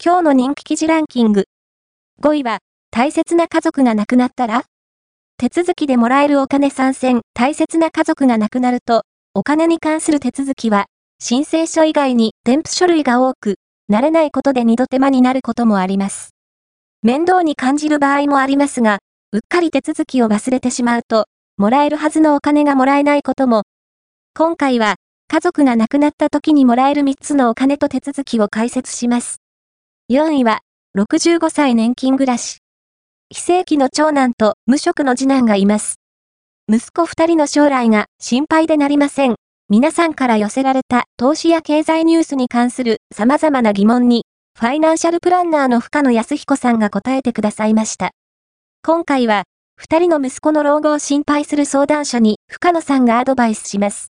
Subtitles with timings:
[0.00, 1.46] 今日の人気記事ランキング。
[2.22, 2.58] 5位は、
[2.92, 4.62] 大切な家族が亡くなったら？
[5.38, 9.02] 手続きでもらえるお金参戦、大切な家族が亡くなると、
[9.34, 10.86] お金に関する手続きは、
[11.18, 13.56] 申請書以外に添付書類が多く、
[13.90, 16.30] 慣れないことで二度手間になることもあります。
[17.02, 18.98] 面倒に感じる場合もありますが、
[19.32, 21.26] うっかり手続きを忘れてしまうと、
[21.56, 23.64] もらえるはずのお金がもらえないことも。
[24.36, 24.94] 今回は、
[25.26, 29.38] 家族が亡くなった時にもらえる3つのお金と手続きを解説します。
[30.10, 30.60] 4位は、
[30.96, 32.60] 65歳年金暮らし。
[33.28, 35.96] 非正規の長男と無職の次男がいます。
[36.66, 39.34] 息子二人の将来が心配でなりません。
[39.68, 44.24] 皆さんから寄せられた投資や経済ニュースに関する様々な疑問に、
[44.58, 48.12] ファイナンシャルプランナーの深野康彦さんが答えてくださいました。
[48.82, 49.42] 今回は、
[49.76, 54.10] 二人の息子の老後を心配する相談所に深野さんがアドバイスします。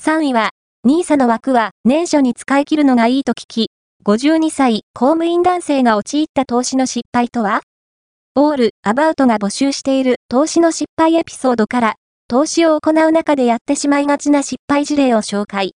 [0.00, 0.50] 3位は、
[0.84, 3.68] NISA の枠は年初に使い切るのがいいと聞き、
[4.04, 7.60] 52歳、公務員男性が陥った投資の失敗とは？
[8.34, 11.94] オール、アバウトが募集している投資の失敗エピソードから、
[12.26, 15.76] 投資を行う中でやってしまいがちな失敗事例を紹介。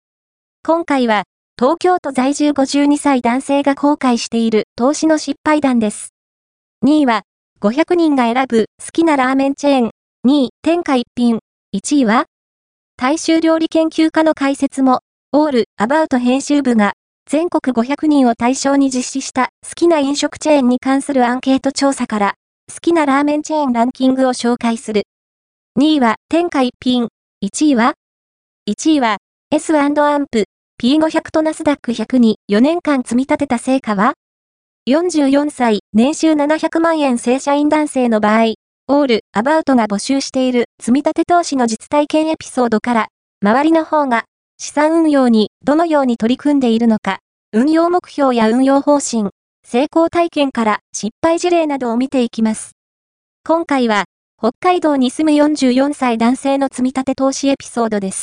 [0.65, 1.25] 今回は、
[1.59, 6.11] 東京都在住52歳男性が後悔している投資の失敗談です。
[6.85, 7.23] 2位は、
[7.61, 9.91] 500人が選ぶ好きなラーメンチェーン。
[10.29, 11.41] 2位、天下一品。
[11.75, 12.27] 1位は、
[12.97, 15.01] 大衆料理研究家の解説も、
[15.33, 16.93] オール、アバウト編集部が
[17.29, 22.35] 全国500人を対象に実施した好きな飲食チェーンに関するアンケート調査から、
[22.73, 25.05] 好きなラーメンチェーンランキングを紹介する。
[25.79, 27.09] 2位は天下一品。
[27.45, 27.95] 1位は
[28.69, 29.19] ?1 位は
[29.51, 29.95] S& アン
[30.31, 30.45] プ
[30.83, 34.15] P500 とナスダック100に4年間積み立てた成果は
[34.89, 38.55] ?44 歳、年収700万円正社員男性の場合、
[38.89, 43.09] オール、アバウトが募集している積み立て投資の実体験エピソードから、
[43.43, 44.25] 周りの方が
[44.59, 47.21] 資産運用にどのように取り組んでいるのか、
[47.53, 49.31] 運用目標や運用方針、
[49.65, 52.73] 成功体験から失敗事例などを見ていきます。
[53.47, 54.05] 今回は、
[54.39, 58.21] 北海道に住む44歳男性の積み立て投資エピソードです。